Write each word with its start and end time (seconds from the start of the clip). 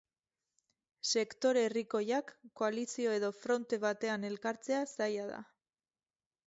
Sektore 1.09 1.61
herrikoiak 1.65 2.33
koalizio 2.63 3.15
edo 3.19 3.31
fronte 3.43 3.81
batean 3.87 4.27
elkartzea 4.33 4.83
zaila 4.99 5.29
da. 5.37 5.45